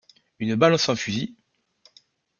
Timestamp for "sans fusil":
0.79-1.35